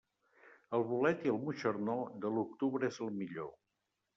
El 0.77 0.85
bolet 0.91 1.21
i 1.27 1.33
el 1.35 1.37
moixernó, 1.43 1.99
de 2.25 2.35
l'octubre 2.39 2.91
és 2.95 3.01
el 3.09 3.13
millor. 3.23 3.57